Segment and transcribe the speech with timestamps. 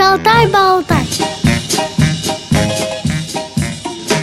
[0.00, 1.06] Шалтай-болтай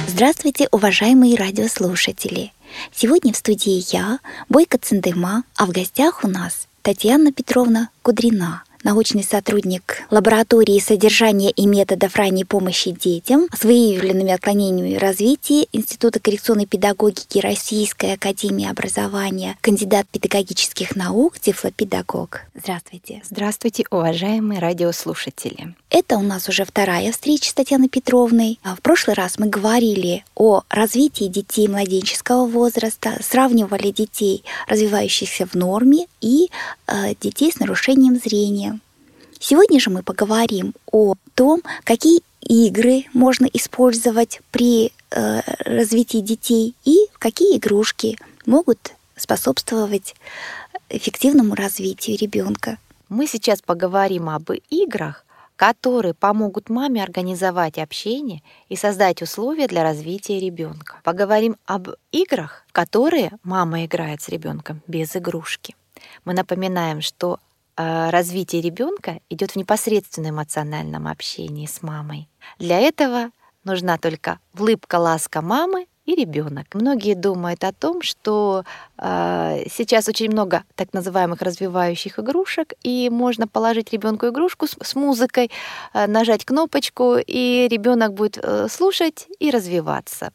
[0.08, 2.52] Здравствуйте, уважаемые радиослушатели!
[2.92, 4.18] Сегодня в студии я,
[4.50, 11.66] Бойко Цендыма, а в гостях у нас Татьяна Петровна Кудрина– научный сотрудник лаборатории содержания и
[11.66, 20.08] методов ранней помощи детям с выявленными отклонениями развития Института коррекционной педагогики Российской академии образования, кандидат
[20.08, 22.42] педагогических наук, тифлопедагог.
[22.56, 23.22] Здравствуйте.
[23.30, 25.76] Здравствуйте, уважаемые радиослушатели.
[25.90, 28.60] Это у нас уже вторая встреча с Татьяной Петровной.
[28.64, 35.54] А в прошлый раз мы говорили о развитии детей младенческого возраста, сравнивали детей, развивающихся в
[35.56, 36.50] норме, и
[36.88, 38.77] э, детей с нарушением зрения.
[39.40, 47.08] Сегодня же мы поговорим о том, какие игры можно использовать при э, развитии детей и
[47.20, 50.16] какие игрушки могут способствовать
[50.90, 52.78] эффективному развитию ребенка.
[53.10, 60.40] Мы сейчас поговорим об играх, которые помогут маме организовать общение и создать условия для развития
[60.40, 60.98] ребенка.
[61.04, 65.76] Поговорим об играх, в которые мама играет с ребенком без игрушки.
[66.26, 67.40] Мы напоминаем, что
[67.78, 72.30] развитие ребенка идет в непосредственном эмоциональном общении с мамой.
[72.58, 73.30] Для этого
[73.64, 76.68] нужна только улыбка, ласка мамы и ребенок.
[76.74, 78.64] Многие думают о том, что
[78.98, 84.96] э, сейчас очень много так называемых развивающих игрушек, и можно положить ребенку игрушку с, с
[84.96, 85.52] музыкой,
[85.94, 90.32] э, нажать кнопочку, и ребенок будет э, слушать и развиваться.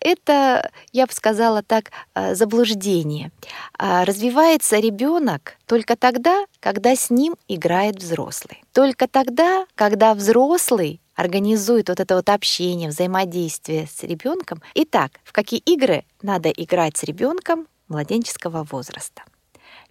[0.00, 3.30] Это, я бы сказала так, э, заблуждение.
[3.78, 8.64] Э, развивается ребенок только тогда, когда с ним играет взрослый.
[8.72, 14.62] Только тогда, когда взрослый организует вот это вот общение, взаимодействие с ребенком.
[14.74, 19.24] Итак, в какие игры надо играть с ребенком младенческого возраста?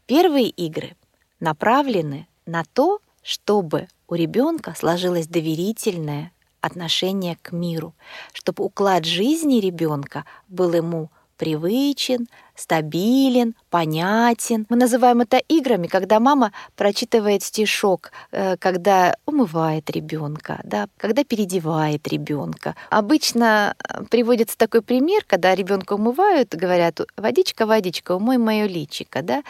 [0.07, 0.95] Первые игры
[1.39, 7.93] направлены на то, чтобы у ребенка сложилось доверительное отношение к миру,
[8.33, 12.27] чтобы уклад жизни ребенка был ему привычен,
[12.59, 14.65] стабилен, понятен.
[14.69, 22.07] Мы называем это играми, когда мама прочитывает стишок, э, когда умывает ребенка, да, когда переодевает
[22.07, 22.75] ребенка.
[22.89, 29.43] Обычно э, приводится такой пример, когда ребенка умывают, говорят, водичка, водичка, умой мое личико, да.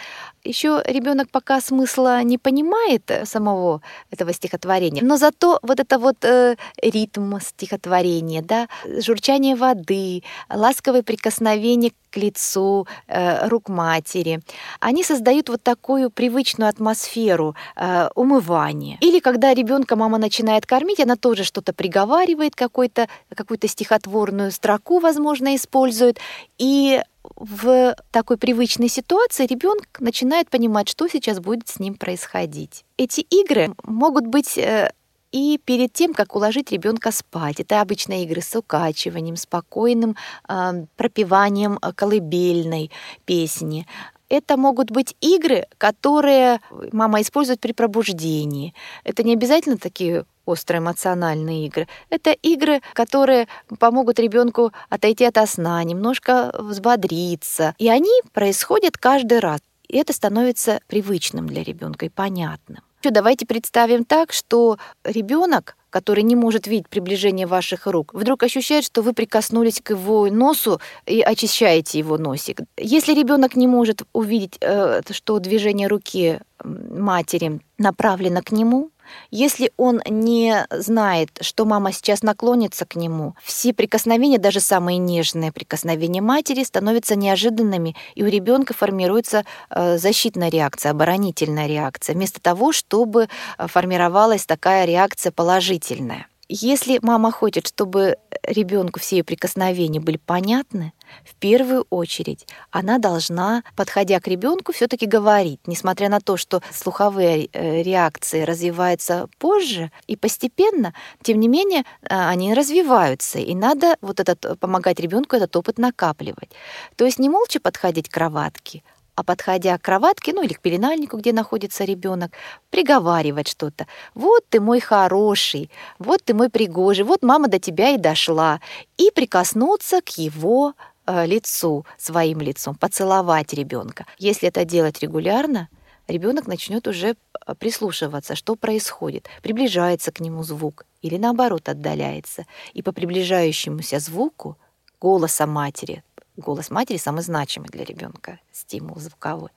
[0.44, 3.82] Еще ребенок пока смысла не понимает э, самого
[4.12, 11.92] этого стихотворения, но зато вот это вот э, ритм стихотворения, да, журчание воды, ласковое прикосновение
[12.10, 14.40] к лицу, э, рук матери.
[14.80, 18.98] Они создают вот такую привычную атмосферу э, умывания.
[19.02, 25.56] Или когда ребенка мама начинает кормить, она тоже что-то приговаривает, какой-то, какую-то стихотворную строку, возможно,
[25.56, 26.20] использует.
[26.58, 27.02] И
[27.36, 32.86] в такой привычной ситуации ребенок начинает понимать, что сейчас будет с ним происходить.
[32.98, 34.92] Эти игры могут быть э,
[35.32, 37.60] и перед тем, как уложить ребенка спать.
[37.60, 40.16] Это обычно игры с укачиванием, спокойным
[40.48, 42.92] э, пропеванием э, колыбельной
[43.26, 43.86] песни.
[44.30, 48.76] Это могут быть игры, которые мама использует при пробуждении.
[49.04, 51.88] Это не обязательно такие острые эмоциональные игры.
[52.10, 53.48] Это игры, которые
[53.80, 57.76] помогут ребенку отойти от сна, немножко взбодриться.
[57.78, 59.62] И они происходят каждый раз.
[59.88, 62.84] И это становится привычным для ребенка и понятным.
[63.04, 69.02] Давайте представим так, что ребенок, который не может видеть приближение ваших рук, вдруг ощущает, что
[69.02, 72.60] вы прикоснулись к его носу и очищаете его носик.
[72.78, 78.92] Если ребенок не может увидеть, э, что движение руки матери направлено к нему,
[79.32, 85.52] если он не знает, что мама сейчас наклонится к нему, все прикосновения, даже самые нежные
[85.52, 92.72] прикосновения матери, становятся неожиданными, и у ребенка формируется э, защитная реакция, оборонительная реакция, вместо того,
[92.72, 93.28] чтобы
[93.58, 96.29] э, формировалась такая реакция положительная.
[96.52, 100.94] Если мама хочет, чтобы ребенку все ее прикосновения были понятны,
[101.24, 107.50] в первую очередь она должна, подходя к ребенку, все-таки говорить, несмотря на то, что слуховые
[107.54, 114.20] э, реакции развиваются позже и постепенно, тем не менее а, они развиваются, и надо вот
[114.20, 116.50] этот помогать ребенку этот опыт накапливать.
[116.96, 118.82] То есть не молча подходить к кроватке,
[119.20, 122.32] а подходя к кроватке, ну или к пеленальнику, где находится ребенок,
[122.70, 123.86] приговаривать что-то.
[124.14, 125.70] Вот ты мой хороший,
[126.00, 128.62] вот ты мой пригожий, вот мама до тебя и дошла.
[128.98, 130.74] И прикоснуться к его
[131.06, 134.06] э, лицу, своим лицом, поцеловать ребенка.
[134.18, 135.68] Если это делать регулярно,
[136.08, 142.46] ребенок начнет уже э, прислушиваться, что происходит, приближается к нему звук или наоборот отдаляется.
[142.72, 144.58] И по приближающемуся звуку
[145.02, 146.04] голоса матери,
[146.40, 149.50] голос матери самый значимый для ребенка, стимул звуковой,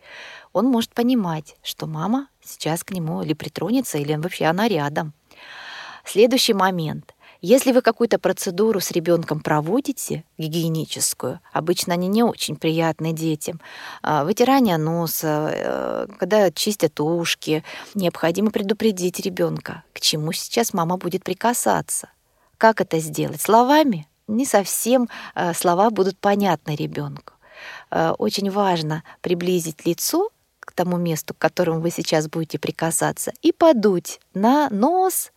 [0.53, 5.13] он может понимать, что мама сейчас к нему или притронется, или вообще она рядом.
[6.05, 7.15] Следующий момент.
[7.45, 13.61] Если вы какую-то процедуру с ребенком проводите, гигиеническую, обычно они не очень приятны детям,
[14.01, 17.65] а, вытирание носа, э, когда чистят ушки,
[17.95, 22.11] необходимо предупредить ребенка, к чему сейчас мама будет прикасаться.
[22.59, 23.41] Как это сделать?
[23.41, 24.07] Словами?
[24.33, 27.35] Не совсем э, слова будут понятны ребенку.
[27.91, 30.31] Э, очень важно приблизить лицо
[30.61, 35.33] к тому месту, к которому вы сейчас будете прикасаться, и подуть на нос,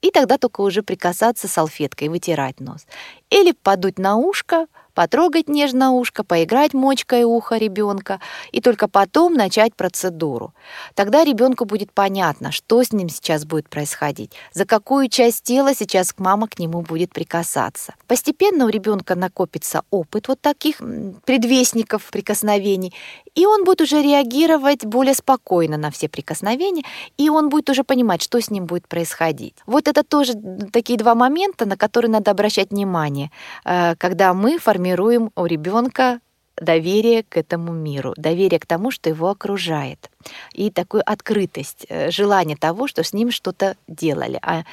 [0.00, 2.86] и тогда только уже прикасаться салфеткой, вытирать нос.
[3.28, 4.66] Или подуть на ушко,
[5.00, 8.20] потрогать нежно ушко, поиграть мочкой уха ребенка
[8.52, 10.52] и только потом начать процедуру.
[10.94, 16.12] Тогда ребенку будет понятно, что с ним сейчас будет происходить, за какую часть тела сейчас
[16.18, 17.94] мама к нему будет прикасаться.
[18.08, 20.82] Постепенно у ребенка накопится опыт вот таких
[21.24, 22.92] предвестников прикосновений,
[23.34, 26.82] и он будет уже реагировать более спокойно на все прикосновения,
[27.16, 29.54] и он будет уже понимать, что с ним будет происходить.
[29.64, 30.34] Вот это тоже
[30.70, 33.30] такие два момента, на которые надо обращать внимание,
[33.64, 34.89] э, когда мы формируем
[35.36, 36.20] у ребенка
[36.60, 40.10] доверие к этому миру, доверие к тому, что его окружает,
[40.52, 44.38] и такую открытость, э, желание того, что с ним что-то делали.
[44.42, 44.64] А,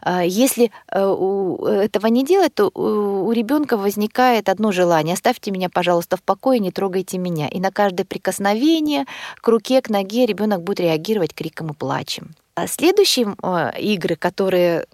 [0.00, 6.16] а если э, этого не делать, то у ребенка возникает одно желание: оставьте меня, пожалуйста,
[6.16, 7.48] в покое, не трогайте меня.
[7.48, 9.04] И на каждое прикосновение
[9.36, 12.34] к руке, к ноге ребенок будет реагировать криком и плачем.
[12.56, 14.86] А следующие э, игры, которые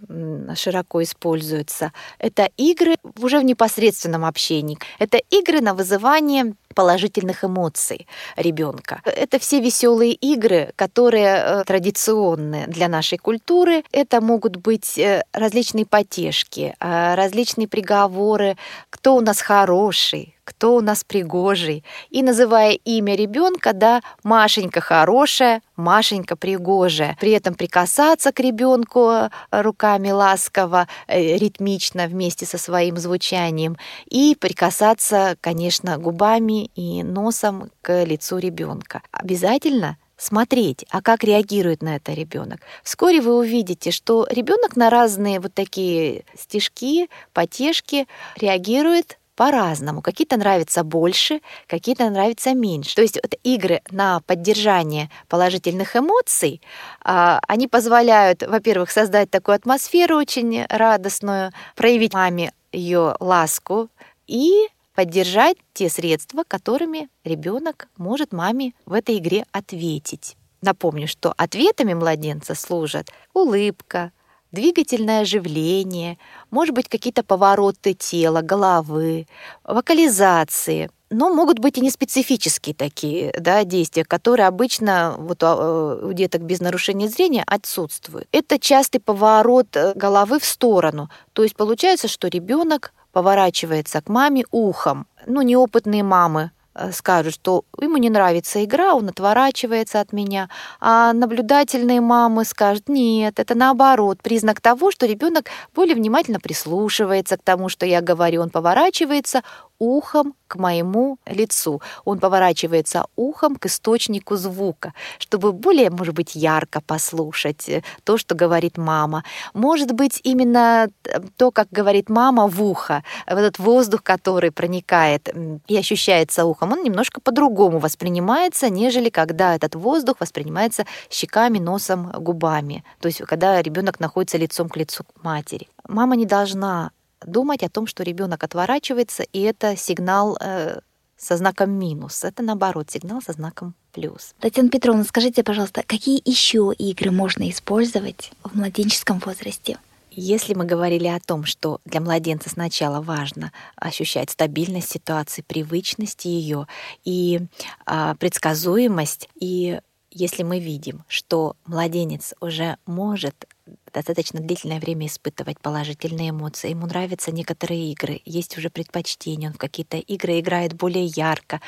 [0.57, 4.79] широко используются, это игры уже в непосредственном общении.
[4.99, 9.01] Это игры на вызывание положительных эмоций ребенка.
[9.05, 13.85] Это все веселые игры, которые э, традиционные для нашей культуры.
[13.93, 18.57] Это могут быть э, различные потешки, различные приговоры,
[18.91, 21.85] кто у нас хороший, кто у нас пригожий.
[22.11, 27.17] И называя имя ребенка, да, Машенька хорошая, Машенька пригожая.
[27.21, 33.77] При этом прикасаться к ребенку э, руками ласково, э, ритмично вместе со своим звучанием.
[34.07, 39.03] И прикасаться, конечно, губами и носом к лицу ребенка.
[39.11, 42.61] Обязательно смотреть, а как реагирует на это ребенок.
[42.85, 48.07] Вскоре вы увидите, что ребенок на разные вот такие стишки, потешки
[48.37, 50.03] реагирует по-разному.
[50.03, 52.95] Какие-то нравятся больше, какие-то нравятся меньше.
[52.95, 56.61] То есть вот игры на поддержание положительных эмоций,
[57.03, 63.89] а, они позволяют, во-первых, создать такую атмосферу очень радостную, проявить маме ее ласку
[64.27, 70.37] и поддержать те средства, которыми ребенок может маме в этой игре ответить.
[70.61, 74.13] Напомню, что ответами младенца служат улыбка,
[74.53, 76.19] двигательное оживление,
[76.51, 79.27] может быть, какие-то повороты тела, головы,
[79.65, 80.91] вокализации.
[81.11, 86.61] Но могут быть и неспецифические такие да, действия, которые обычно вот а, у деток без
[86.61, 88.29] нарушения зрения отсутствуют.
[88.33, 91.11] Это частый поворот э, головы в сторону.
[91.35, 95.07] То есть получается, что ребенок поворачивается к маме ухом.
[95.27, 96.62] Ну, неопытные мамы Э,
[96.93, 100.49] скажут, что ему не нравится игра, он отворачивается от меня,
[100.81, 107.43] а наблюдательные мамы скажут, нет, это наоборот, признак того, что ребенок более внимательно прислушивается к
[107.43, 109.43] тому, что я говорю, он поворачивается
[109.83, 111.83] ухом к моему лицу.
[112.05, 118.37] Он поворачивается ухом к источнику звука, чтобы более, может быть, ярко послушать э, то, что
[118.37, 119.25] говорит мама.
[119.55, 125.29] Может быть, именно э, то, как говорит мама в ухо, этот воздух, который проникает
[125.67, 132.85] и ощущается ухом, он немножко по-другому воспринимается, нежели когда этот воздух воспринимается щеками, носом, губами.
[133.01, 135.69] То есть, когда ребенок находится лицом к лицу к матери.
[135.89, 136.91] Мама не должна
[137.27, 140.81] думать о том, что ребенок отворачивается, и это сигнал э,
[141.17, 142.25] со знаком минус.
[142.25, 144.35] Это наоборот, сигнал со знаком плюс.
[144.41, 149.79] Татьяна Петровна, скажите, пожалуйста, какие еще игры можно использовать в младенческом возрасте?
[150.15, 156.67] Если мы говорили о том, что для младенца сначала важно ощущать стабильность ситуации, привычность ее
[157.05, 157.41] и
[157.87, 163.47] а, предсказуемость, и если мы видим, что младенец уже может
[163.93, 166.71] достаточно длительное время испытывать положительные эмоции.
[166.71, 171.61] Ему нравятся некоторые игры, есть уже предпочтения, он в какие-то игры играет более ярко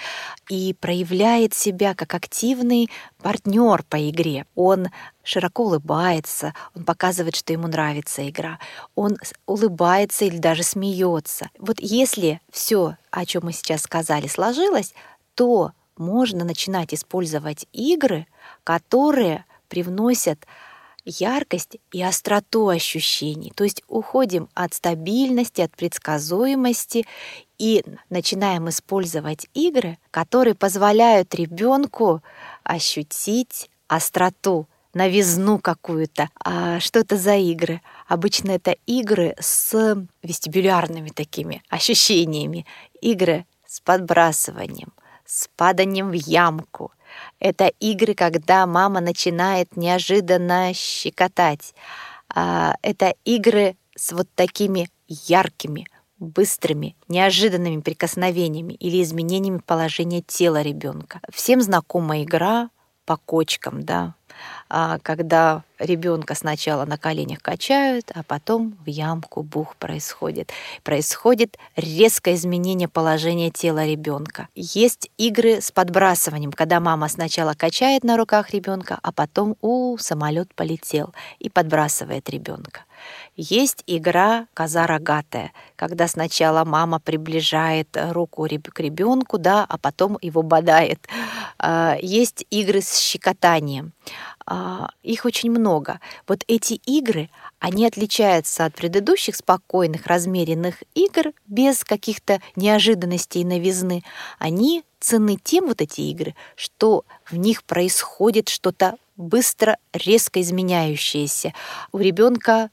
[0.49, 2.91] и проявляет себя как активный
[3.23, 4.47] партнер по игре.
[4.55, 4.89] Он
[5.23, 8.59] широко улыбается, он показывает, что ему нравится игра,
[8.95, 11.51] он улыбается или даже смеется.
[11.59, 14.95] Вот если все, о чем мы сейчас сказали, сложилось,
[15.35, 18.27] то можно начинать использовать игры,
[18.65, 20.47] которые привносят
[21.05, 23.53] яркость и остроту ощущений.
[23.55, 27.07] То есть уходим от стабильности, от предсказуемости
[27.59, 32.23] и начинаем использовать игры, которые позволяют ребенку
[32.63, 36.31] ощутить остроту новизну какую-то.
[36.43, 37.83] А что это за игры?
[38.07, 42.65] Обычно это игры с вестибулярными такими ощущениями,
[43.01, 44.93] игры с подбрасыванием,
[45.25, 46.93] с паданием в ямку.
[47.39, 51.75] Это игры, когда мама начинает неожиданно щекотать.
[52.29, 55.87] А, это игры с вот такими яркими,
[56.19, 61.21] быстрыми, неожиданными прикосновениями или изменениями положения тела ребенка.
[61.33, 62.71] Всем знакома игра
[63.05, 64.15] по кочкам, да,
[65.03, 70.53] когда ребенка сначала на коленях качают, а потом в ямку бух происходит.
[70.83, 74.49] Происходит резкое изменение положения тела ребенка.
[74.55, 80.55] Есть игры с подбрасыванием, когда мама сначала качает на руках ребенка, а потом у самолет
[80.55, 82.83] полетел и подбрасывает ребенка.
[83.37, 90.43] Есть игра «Коза рогатая», когда сначала мама приближает руку к ребенку, да, а потом его
[90.43, 91.01] бодает.
[91.59, 93.93] А, есть игры с щекотанием.
[94.47, 96.01] А, их очень много.
[96.29, 104.03] Вот эти игры, они отличаются от предыдущих спокойных, размеренных игр без каких-то неожиданностей и новизны.
[104.39, 111.55] Они ценны тем, вот эти игры, что в них происходит что-то быстро, резко изменяющееся.
[111.93, 112.71] У ребенка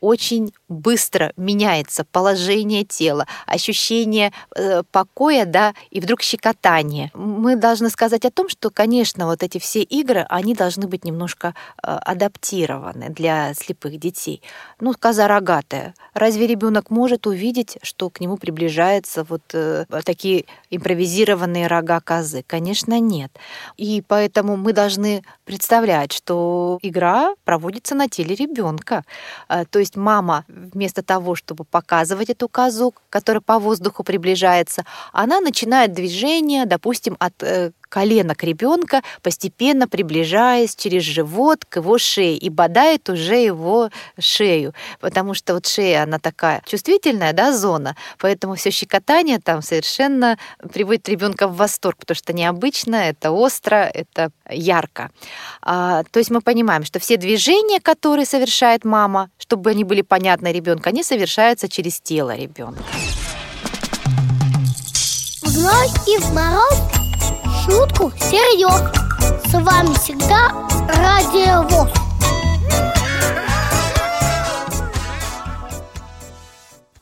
[0.00, 7.10] очень быстро меняется положение тела, ощущение э, покоя, да, и вдруг щекотание.
[7.14, 11.54] Мы должны сказать о том, что, конечно, вот эти все игры, они должны быть немножко
[11.82, 14.42] э, адаптированы для слепых детей.
[14.80, 15.94] Ну, коза рогатая.
[16.14, 22.44] Разве ребенок может увидеть, что к нему приближаются вот э, такие импровизированные рога козы?
[22.46, 23.30] Конечно, нет.
[23.76, 29.04] И поэтому мы должны представлять, что игра проводится на теле ребенка.
[29.48, 35.40] Э, то есть мама вместо того, чтобы показывать эту козу, которая по воздуху приближается, она
[35.40, 42.48] начинает движение, допустим, от э, коленок ребенка, постепенно приближаясь через живот к его шее и
[42.48, 48.70] бодает уже его шею, потому что вот шея, она такая чувствительная, да, зона, поэтому все
[48.70, 50.38] щекотание там совершенно
[50.72, 55.10] приводит ребенка в восторг, потому что необычно, это остро, это ярко.
[55.60, 60.50] А, то есть мы понимаем, что все движения, которые совершает мама, чтобы они были понятны
[60.50, 62.82] ребенку, они совершаются через тело ребенка.
[65.42, 67.01] В и в мороз
[67.64, 68.82] шутку серьез
[69.46, 70.50] С вами всегда
[70.88, 71.90] Радио ВОЗ.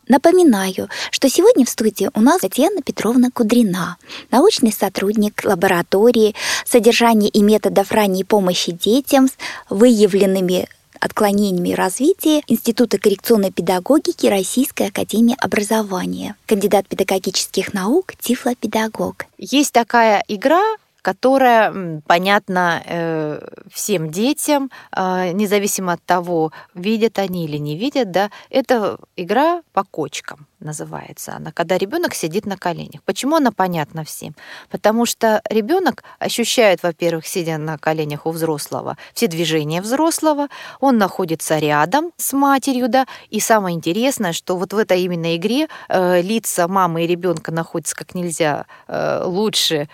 [0.06, 3.96] Напоминаю, что сегодня в студии у нас Татьяна Петровна Кудрина,
[4.30, 6.34] научный сотрудник лаборатории
[6.66, 9.32] содержания и методов ранней помощи детям с
[9.70, 10.68] выявленными
[11.00, 19.26] отклонениями развития Института коррекционной педагогики Российской академии образования, кандидат педагогических наук, тифлопедагог.
[19.38, 20.62] Есть такая игра,
[21.02, 28.30] которая понятна э, всем детям, э, независимо от того, видят они или не видят, да,
[28.50, 33.02] это игра по кочкам называется она, когда ребенок сидит на коленях.
[33.04, 34.34] Почему она понятна всем?
[34.68, 40.48] Потому что ребенок ощущает, во-первых, сидя на коленях у взрослого, все движения взрослого,
[40.80, 45.68] он находится рядом с матерью, да, и самое интересное, что вот в этой именно игре
[45.88, 49.88] э, лица мамы и ребенка находятся как нельзя э, лучше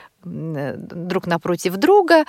[0.76, 2.24] друг напротив друга,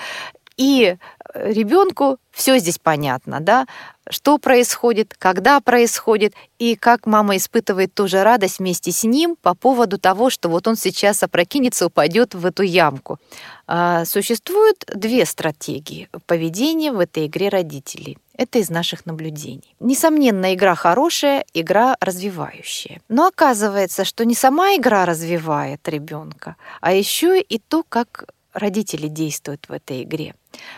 [0.57, 0.97] и
[1.33, 3.67] ребенку все здесь понятно, да,
[4.09, 9.97] что происходит, когда происходит, и как мама испытывает тоже радость вместе с ним по поводу
[9.97, 13.19] того, что вот он сейчас опрокинется, упадет в эту ямку.
[13.67, 18.17] А, существуют две стратегии поведения в этой игре родителей.
[18.37, 19.75] Это из наших наблюдений.
[19.79, 23.01] Несомненно, игра хорошая, игра развивающая.
[23.09, 28.25] Но оказывается, что не сама игра развивает ребенка, а еще и то, как
[28.57, 30.33] родители действуют в этой игре.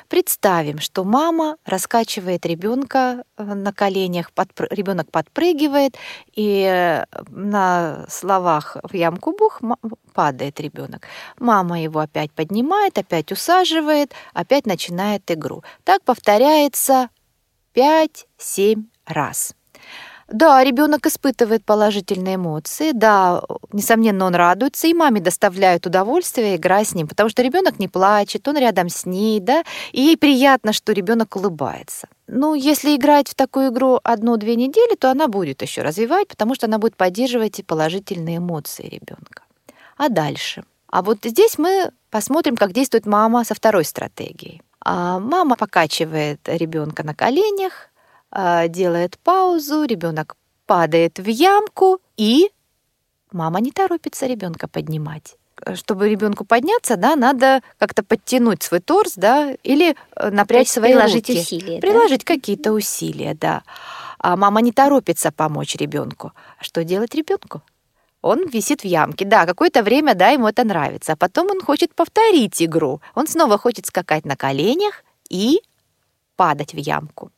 [0.09, 4.67] Представим, что мама раскачивает ребенка э, на коленях, подпр...
[4.71, 5.95] ребенок подпрыгивает,
[6.33, 9.61] и э, на словах в ямку бух
[10.13, 11.07] падает ребенок.
[11.39, 15.63] Мама его опять поднимает, опять усаживает, опять начинает игру.
[15.85, 17.09] Так повторяется
[17.73, 19.55] 5-7 раз.
[20.31, 26.93] Да, ребенок испытывает положительные эмоции, да, несомненно, он радуется, и маме доставляет удовольствие игра с
[26.93, 30.93] ним, потому что ребенок не плачет, он рядом с ней, да, и ей приятно, что
[30.93, 32.07] ребенок улыбается.
[32.27, 36.67] Ну, если играть в такую игру одну-две недели, то она будет еще развивать, потому что
[36.67, 39.41] она будет поддерживать положительные эмоции ребенка.
[39.97, 40.63] А дальше?
[40.87, 44.61] А вот здесь мы посмотрим, как действует мама со второй стратегией.
[44.81, 47.89] А мама покачивает ребенка на коленях,
[48.31, 52.51] делает паузу, ребенок падает в ямку и
[53.31, 55.35] мама не торопится ребенка поднимать.
[55.75, 61.29] чтобы ребенку подняться, да, надо как-то подтянуть свой торс, да, или э, напрячь свои приложить
[61.29, 61.41] руки.
[61.41, 61.81] усилия.
[61.81, 63.63] Приложить какие-то усилия, да.
[64.19, 66.31] А мама не торопится помочь ребенку.
[66.61, 67.61] Что делать ребенку?
[68.21, 69.25] Он висит в ямке.
[69.25, 71.13] Да, какое-то время, да, ему это нравится.
[71.13, 73.01] А потом он хочет повторить игру.
[73.15, 75.61] Он снова хочет скакать на коленях и
[76.35, 77.31] падать в ямку.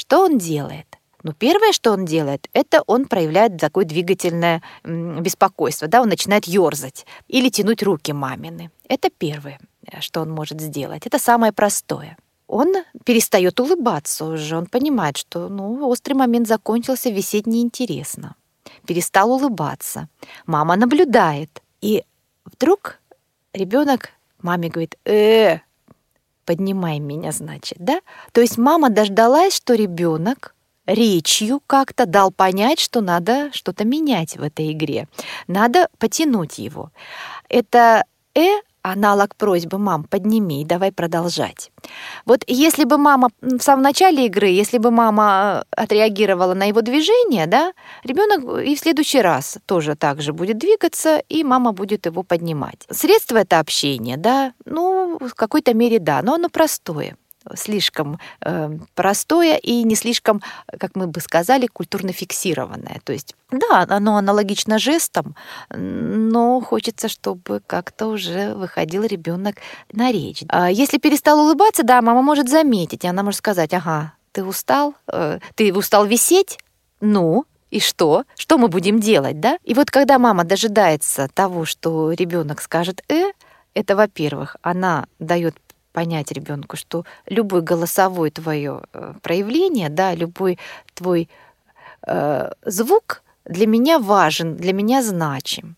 [0.00, 0.86] Что он делает?
[1.22, 7.04] Ну, первое, что он делает, это он проявляет такое двигательное беспокойство, да, он начинает ерзать
[7.28, 8.70] или тянуть руки мамины.
[8.88, 11.06] Это первое, э, что он может сделать.
[11.06, 12.16] Это самое простое.
[12.46, 18.36] Он перестает улыбаться уже, он понимает, что ну, острый момент закончился, висеть неинтересно.
[18.86, 20.08] Перестал улыбаться.
[20.46, 21.62] Мама наблюдает.
[21.82, 22.04] И
[22.46, 23.00] вдруг
[23.52, 24.08] ребенок
[24.40, 25.58] маме говорит, э,
[26.44, 28.00] поднимай меня, значит, да?
[28.32, 30.54] То есть мама дождалась, что ребенок
[30.86, 35.08] речью как-то дал понять, что надо что-то менять в этой игре.
[35.46, 36.90] Надо потянуть его.
[37.48, 38.04] Это
[38.34, 41.70] «э» аналог просьбы «мам, подними, давай продолжать».
[42.26, 46.80] Вот если бы мама в самом начале игры, если бы мама э, отреагировала на его
[46.80, 47.72] движение, да,
[48.04, 52.86] ребенок и в следующий раз тоже так же будет двигаться, и мама будет его поднимать.
[52.90, 57.16] Средство это общение, да, ну, в какой-то мере да, но оно простое
[57.54, 60.42] слишком э, простое и не слишком,
[60.78, 63.00] как мы бы сказали, культурно фиксированное.
[63.04, 65.34] То есть, да, оно аналогично жестам,
[65.70, 69.56] но хочется, чтобы как-то уже выходил ребенок
[69.92, 70.42] на речь.
[70.48, 74.94] А если перестал улыбаться, да, мама может заметить, и она может сказать, ага, ты устал,
[75.12, 76.58] э, ты устал висеть,
[77.00, 78.24] ну, и что?
[78.36, 79.58] Что мы будем делать, да?
[79.64, 83.30] И вот когда мама дожидается того, что ребенок скажет «э»,
[83.74, 85.56] это, во-первых, она дает
[85.92, 90.58] понять ребенку, что любой голосовой твое э, проявление, да, любой
[90.94, 91.28] твой
[92.06, 95.76] э, звук для меня важен, для меня значим.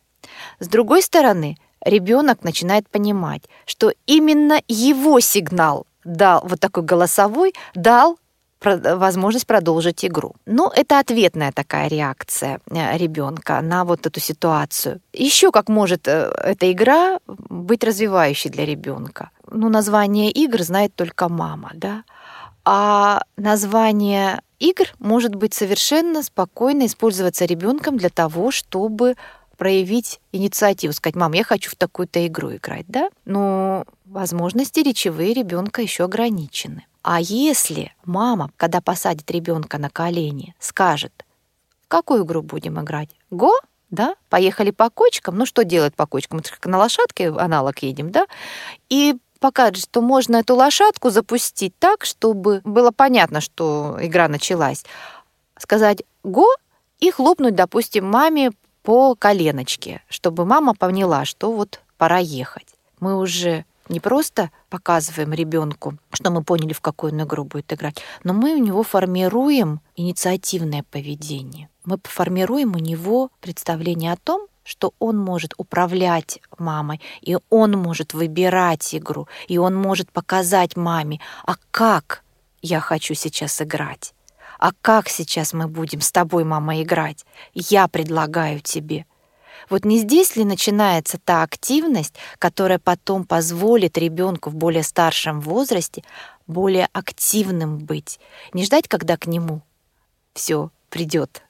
[0.59, 8.19] С другой стороны, ребенок начинает понимать, что именно его сигнал дал вот такой голосовой дал
[8.64, 10.35] возможность продолжить игру.
[10.47, 15.00] Ну, это ответная такая реакция э, ребенка на вот эту ситуацию.
[15.13, 19.30] Еще как может э, эта игра быть развивающей для ребенка?
[19.50, 22.04] Ну, название игр знает только мама, да?
[22.65, 29.17] А название игр может быть совершенно спокойно использоваться ребенком для того, чтобы
[29.56, 33.10] проявить инициативу, сказать, мам, я хочу в такую-то игру играть, да?
[33.25, 36.87] Но возможности речевые ребенка еще ограничены.
[37.02, 41.25] А если мама, когда посадит ребенка на колени, скажет,
[41.82, 43.10] в какую игру будем играть?
[43.30, 43.52] Го?
[43.91, 44.15] Да?
[44.30, 45.36] Поехали по кочкам.
[45.36, 46.38] Ну, что делать по кочкам?
[46.38, 48.26] Мы как на лошадке аналог едем, да?
[48.88, 54.84] И покажет, что можно эту лошадку запустить так, чтобы было понятно, что игра началась.
[55.58, 56.49] Сказать «го»
[57.00, 62.69] и хлопнуть, допустим, маме по коленочке, чтобы мама поняла, что вот пора ехать.
[63.00, 67.99] Мы уже не просто показываем ребенку, что мы поняли, в какую он игру будет играть,
[68.25, 71.69] но мы у него формируем инициативное поведение.
[71.85, 78.15] Мы формируем у него представление о том, что он может управлять мамой, и он может
[78.15, 82.23] выбирать игру, и он может показать маме, а как
[82.61, 84.15] я хочу сейчас играть,
[84.59, 87.25] а как сейчас мы будем с тобой, мама, играть,
[87.55, 89.07] я предлагаю тебе.
[89.71, 96.03] Вот не здесь ли начинается та активность, которая потом позволит ребенку в более старшем возрасте
[96.47, 98.19] более активным быть,
[98.53, 99.63] не ждать, когда к нему
[100.35, 101.43] все придет,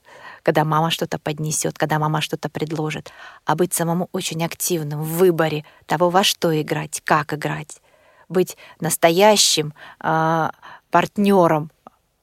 [0.43, 3.11] когда мама что-то поднесет, когда мама что-то предложит,
[3.45, 7.81] а быть самому очень активным в выборе того, во что играть, как играть,
[8.29, 10.53] быть настоящим э, а,
[10.91, 11.71] партнером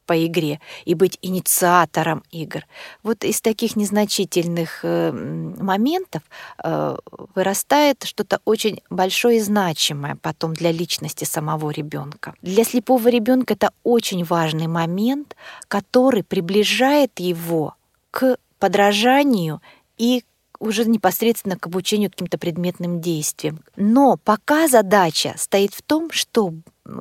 [0.09, 2.65] по игре и быть инициатором игр.
[3.03, 6.23] Вот из таких незначительных э, моментов
[6.63, 6.95] э,
[7.35, 12.33] вырастает что-то очень большое и значимое потом для личности самого ребенка.
[12.41, 15.35] Для слепого ребенка это очень важный момент,
[15.67, 17.75] который приближает его
[18.09, 19.61] к подражанию
[19.99, 20.23] и
[20.59, 23.59] уже непосредственно к обучению каким-то предметным действиям.
[23.75, 26.53] Но пока задача стоит в том, что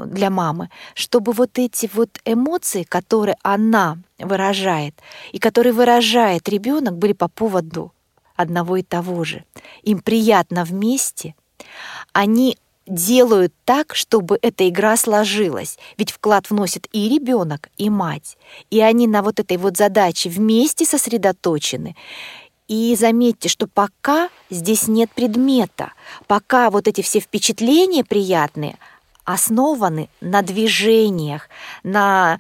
[0.07, 4.95] для мамы, чтобы вот эти вот эмоции, которые она выражает
[5.33, 7.93] и которые выражает ребенок, были по поводу
[8.37, 9.45] одного и того же.
[9.83, 11.35] Им приятно вместе,
[12.13, 15.79] они делают так, чтобы эта игра сложилась.
[15.97, 18.39] Ведь вклад вносит и ребенок, и мать.
[18.71, 21.97] И они на вот этой вот задаче вместе сосредоточены.
[22.67, 25.93] И заметьте, что пока здесь нет предмета,
[26.27, 28.79] пока вот эти все впечатления приятные,
[29.29, 31.51] основаны на движениях,
[31.83, 32.39] на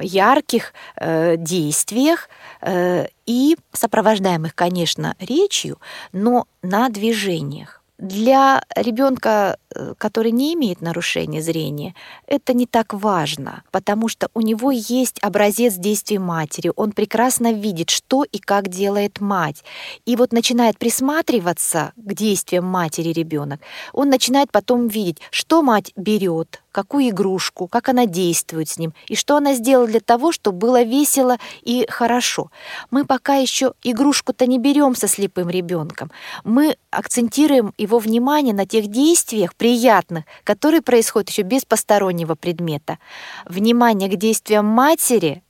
[0.00, 2.30] ярких э, действиях
[2.62, 5.78] э, и сопровождаемых, конечно, речью,
[6.12, 7.82] но на движениях.
[7.98, 9.58] Для ребенка,
[9.98, 11.94] который не имеет нарушения зрения,
[12.26, 16.72] это не так важно, потому что у него есть образец действий матери.
[16.76, 19.64] Он прекрасно видит, что и как делает мать.
[20.04, 23.60] И вот начинает присматриваться к действиям матери ребенок.
[23.92, 29.14] Он начинает потом видеть, что мать берет, какую игрушку, как она действует с ним, и
[29.14, 32.50] что она сделала для того, чтобы было весело и хорошо.
[32.90, 36.10] Мы пока еще игрушку-то не берем со слепым ребенком.
[36.42, 42.98] Мы акцентируем его внимание на тех действиях приятных, которые происходят еще без постороннего предмета.
[43.46, 45.42] Внимание к действиям матери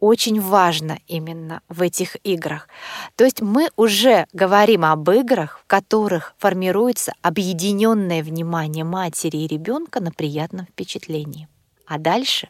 [0.00, 2.66] очень важно именно в этих играх.
[3.14, 10.00] То есть мы уже говорим об играх, в которых формируется объединенное внимание матери и ребенка
[10.00, 11.46] на приятном впечатлении.
[11.86, 12.48] А дальше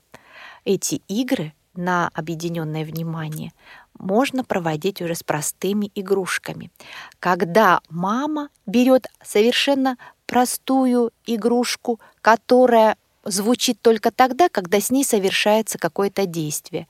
[0.65, 3.53] эти игры на объединенное внимание
[3.99, 6.71] можно проводить уже с простыми игрушками.
[7.19, 9.97] Когда мама берет совершенно
[10.29, 16.87] простую игрушку, которая звучит только тогда, когда с ней совершается какое-то действие.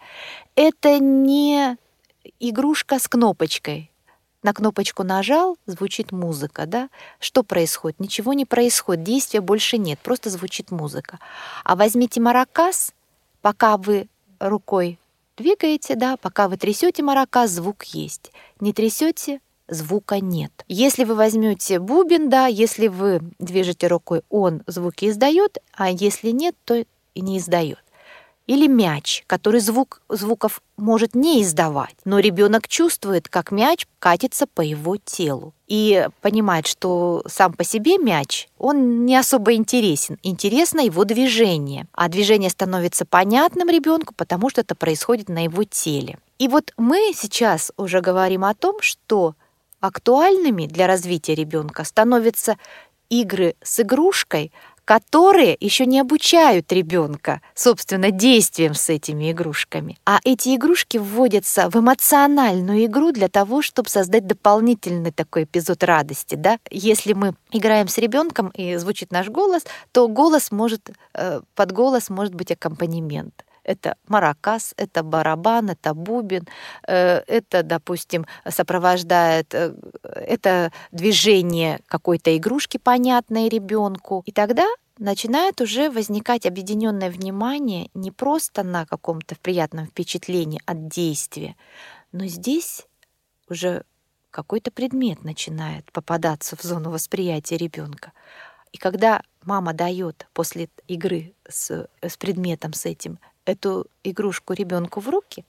[0.57, 1.77] Это не
[2.41, 3.91] игрушка с кнопочкой.
[4.43, 6.91] На кнопочку нажал, звучит музыка, да?
[7.19, 7.99] Что происходит?
[7.99, 11.19] Ничего не происходит, действия больше нет, просто звучит музыка.
[11.65, 12.93] А возьмите маракас,
[13.41, 14.99] пока вы рукой
[15.37, 18.33] двигаете, да, пока вы трясете маракас, звук есть.
[18.61, 20.65] Не трясете, звука нет.
[20.69, 26.55] Если вы возьмете бубен, да, если вы движете рукой, он звуки издает, а если нет,
[26.65, 27.79] то и не издает.
[28.49, 34.63] Или мяч, который звук, звуков может не издавать, но ребенок чувствует, как мяч катится по
[34.63, 35.53] его телу.
[35.67, 40.19] И понимает, что сам по себе мяч, он не особо интересен.
[40.23, 41.89] Интересно его движение.
[41.93, 46.19] А движение становится понятным ребенку, потому что это происходит на его теле.
[46.39, 49.35] И вот мы сейчас уже говорим о том, что
[49.81, 52.57] Актуальными для развития ребенка становятся
[53.09, 54.53] игры с игрушкой,
[54.85, 59.99] которые еще не обучают ребенка, собственно, действием с этими игрушками.
[60.07, 66.37] А эти игрушки вводятся в эмоциональную игру для того, чтобы создать дополнительный такой эпизод радости.
[66.37, 66.59] Да?
[66.71, 72.09] Если мы играем с ребенком и звучит наш голос, то голос может, э, под голос
[72.09, 76.49] может быть аккомпанемент это маракас, это барабан, это бубен,
[76.87, 84.23] э, это, допустим, сопровождает э, это движение какой-то игрушки, понятной ребенку.
[84.25, 84.67] И тогда
[84.99, 91.55] начинает уже возникать объединенное внимание не просто на каком-то приятном впечатлении от действия,
[92.11, 92.87] но здесь
[93.51, 93.85] уже
[94.31, 98.13] какой-то предмет начинает попадаться в зону восприятия ребенка.
[98.73, 105.09] И когда мама дает после игры с, с предметом, с этим, эту игрушку ребенку в
[105.09, 105.45] руки,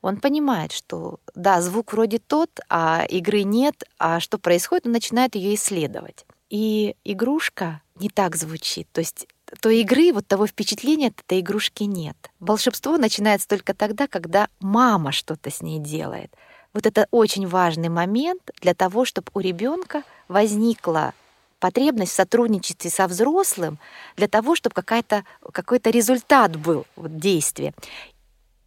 [0.00, 5.34] он понимает, что да, звук вроде тот, а игры нет, а что происходит, он начинает
[5.34, 6.24] ее исследовать.
[6.50, 8.88] И игрушка не так звучит.
[8.92, 9.26] То есть
[9.60, 12.16] той игры, вот того впечатления от этой игрушки нет.
[12.38, 16.32] Волшебство начинается только тогда, когда мама что-то с ней делает.
[16.74, 21.12] Вот это очень важный момент для того, чтобы у ребенка возникла
[21.58, 23.78] потребность в сотрудничестве со взрослым
[24.16, 27.74] для того, чтобы какая-то, какой-то результат был вот, действия.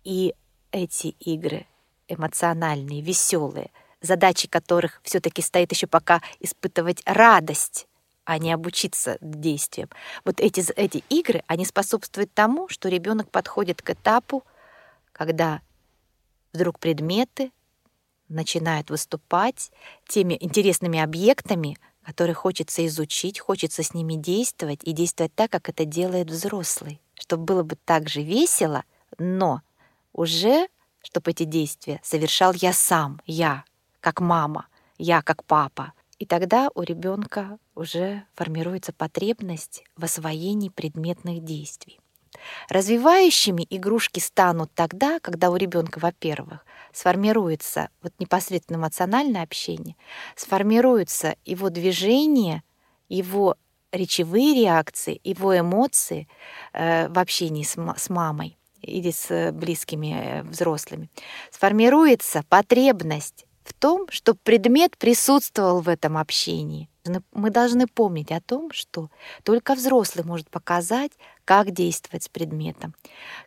[0.03, 0.33] И
[0.71, 1.65] эти игры
[2.07, 7.87] эмоциональные, веселые, задачи которых все-таки стоит еще пока испытывать радость,
[8.25, 9.89] а не обучиться действиям.
[10.25, 14.43] Вот эти, эти игры, они способствуют тому, что ребенок подходит к этапу,
[15.11, 15.61] когда
[16.53, 17.51] вдруг предметы
[18.29, 19.71] начинают выступать
[20.07, 25.85] теми интересными объектами, которые хочется изучить, хочется с ними действовать и действовать так, как это
[25.85, 28.83] делает взрослый, чтобы было бы так же весело,
[29.17, 29.61] но
[30.13, 30.67] уже,
[31.03, 33.63] чтобы эти действия совершал я сам, я,
[33.99, 35.93] как мама, я, как папа.
[36.19, 42.00] И тогда у ребенка уже формируется потребность в освоении предметных действий.
[42.69, 49.95] Развивающими игрушки станут тогда, когда у ребенка, во-первых, сформируется вот непосредственно эмоциональное общение,
[50.35, 52.63] сформируется его движение,
[53.09, 53.55] его
[53.91, 56.27] речевые реакции, его эмоции
[56.73, 61.09] э, в общении с, с мамой или с близкими э, взрослыми,
[61.51, 66.89] сформируется потребность в том, чтобы предмет присутствовал в этом общении.
[67.33, 69.09] Мы должны помнить о том, что
[69.43, 71.11] только взрослый может показать,
[71.45, 72.93] как действовать с предметом,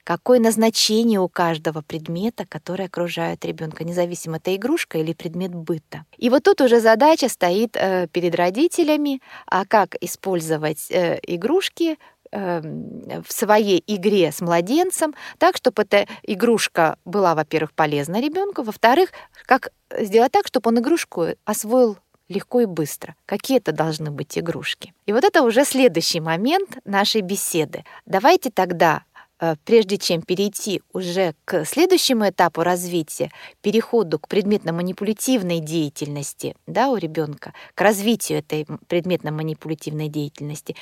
[0.02, 6.04] какое назначение у каждого предмета, который окружает ребенка, независимо это игрушка или предмет быта.
[6.18, 11.96] И вот тут уже задача стоит э, перед родителями, а как использовать э, игрушки
[12.32, 19.10] э, в своей игре с младенцем так, чтобы эта игрушка была, во-первых, полезна ребенку, во-вторых,
[19.46, 21.96] как сделать так, чтобы он игрушку освоил
[22.28, 23.14] легко и быстро.
[23.26, 24.94] Какие это должны быть игрушки?
[25.06, 27.84] И вот это уже следующий момент нашей беседы.
[28.06, 29.04] Давайте тогда
[29.40, 36.96] Э, прежде чем перейти уже к следующему этапу развития, переходу к предметно-манипулятивной деятельности да, у
[36.96, 40.76] ребенка, к развитию этой предметно-манипулятивной деятельности,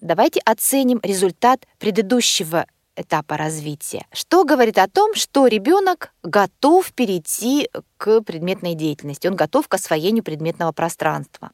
[0.00, 4.06] давайте оценим результат предыдущего этапа развития.
[4.12, 10.24] Что говорит о том, что ребенок готов перейти к предметной деятельности, он готов к освоению
[10.24, 11.52] предметного пространства.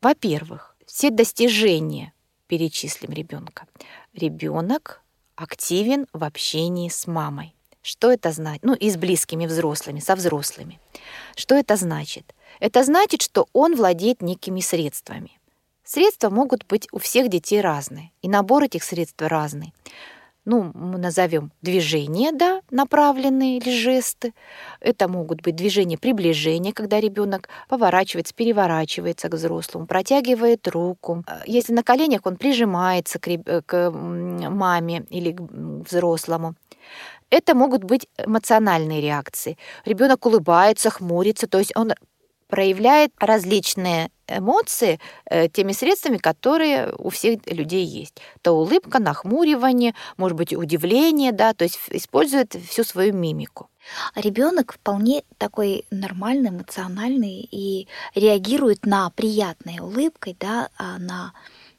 [0.00, 2.12] Во-первых, все достижения
[2.46, 3.66] перечислим ребенка.
[4.12, 5.02] Ребенок
[5.36, 7.54] активен в общении с мамой.
[7.82, 8.64] Что это значит?
[8.64, 10.80] Ну, и с близкими взрослыми, со взрослыми.
[11.36, 12.34] Что это значит?
[12.60, 15.38] Это значит, что он владеет некими средствами.
[15.84, 19.74] Средства могут быть у всех детей разные, и набор этих средств разный
[20.44, 24.34] ну, мы назовем движения, да, направленные или жесты.
[24.80, 31.24] Это могут быть движения приближения, когда ребенок поворачивается, переворачивается к взрослому, протягивает руку.
[31.46, 36.54] Если на коленях он прижимается к, э, к маме или к взрослому.
[37.30, 39.56] Это могут быть эмоциональные реакции.
[39.84, 41.92] Ребенок улыбается, хмурится, то есть он
[42.48, 48.20] проявляет различные эмоции э, теми средствами, которые у всех людей есть.
[48.42, 53.68] То улыбка, нахмуривание, может быть, удивление, да, то есть использует всю свою мимику.
[54.14, 61.32] Ребенок вполне такой нормальный, эмоциональный и реагирует на приятной улыбкой, да, а на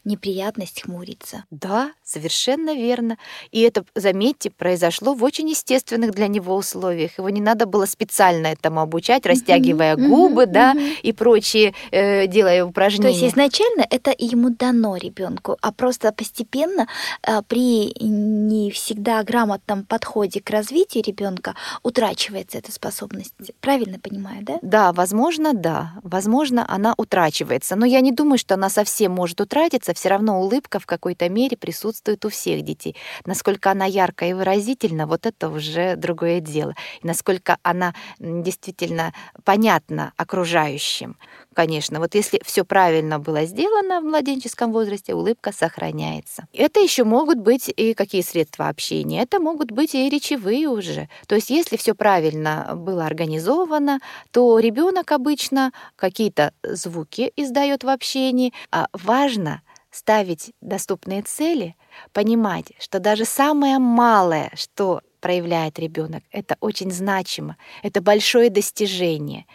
[0.05, 1.43] неприятность хмуриться.
[1.51, 3.17] Да, совершенно верно.
[3.51, 7.17] И это, заметьте, произошло в очень естественных для него условиях.
[7.17, 13.13] Его не надо было специально этому обучать, растягивая губы, да, и прочие, э, делая упражнения.
[13.13, 16.87] То есть изначально это ему дано ребенку, а просто постепенно
[17.27, 23.33] э, при не всегда грамотном подходе к развитию ребенка утрачивается эта способность.
[23.59, 24.59] Правильно понимаю, да?
[24.61, 25.93] Да, возможно, да.
[26.03, 27.75] Возможно, она утрачивается.
[27.75, 31.57] Но я не думаю, что она совсем может утратиться все равно улыбка в какой-то мере
[31.57, 32.95] присутствует у всех детей.
[33.25, 36.75] Насколько она яркая и выразительна, вот это уже другое дело.
[37.01, 41.17] И насколько она действительно понятна окружающим.
[41.53, 46.47] Конечно, вот если все правильно было сделано в младенческом возрасте, улыбка сохраняется.
[46.53, 49.21] Это еще могут быть и какие средства общения.
[49.21, 51.07] Это могут быть и речевые уже.
[51.27, 53.99] То есть если все правильно было организовано,
[54.31, 58.53] то ребенок обычно какие-то звуки издает в общении.
[58.71, 59.61] А важно
[59.95, 61.75] ставить доступные цели,
[62.11, 69.45] понимать, что даже самое малое, что проявляет ребенок, это очень значимо, это большое достижение.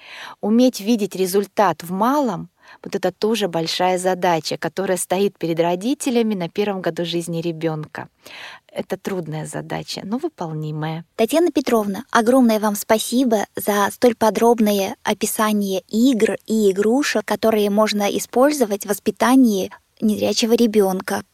[0.40, 2.48] Уметь видеть результат в малом
[2.82, 8.08] вот это тоже большая задача, которая стоит перед родителями на первом году жизни ребенка.
[8.72, 11.04] Это трудная задача, но выполнимая.
[11.16, 18.84] Татьяна Петровна, огромное вам спасибо за столь подробное описание игр и игрушек, которые можно использовать
[18.84, 21.24] в воспитании незрячего ребенка.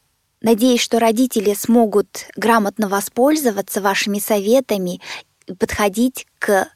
[0.41, 5.01] Надеюсь, что родители смогут грамотно воспользоваться вашими советами
[5.47, 6.69] и подходить к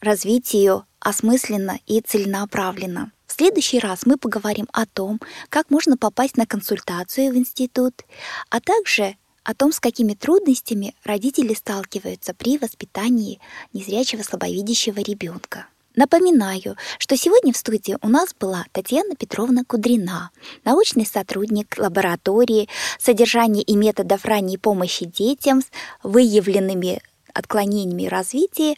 [0.00, 3.12] развитию осмысленно и целенаправленно.
[3.26, 8.02] В следующий раз мы поговорим о том, как можно попасть на консультацию в институт,
[8.50, 13.40] а также о том, с какими трудностями родители сталкиваются при воспитании
[13.72, 15.66] незрячего слабовидящего ребенка.
[15.94, 20.30] Напоминаю, что сегодня в студии у нас была Татьяна Петровна Кудрина,
[20.64, 25.66] научный сотрудник лаборатории содержания и методов ранней помощи детям с
[26.02, 27.00] выявленными
[27.32, 28.74] отклонениями развития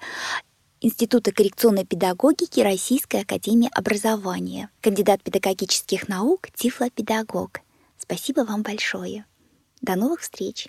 [0.82, 7.60] Института коррекционной педагогики Российской академии образования, кандидат педагогических наук, тифлопедагог.
[7.98, 9.24] Спасибо вам большое.
[9.80, 10.68] До новых встреч!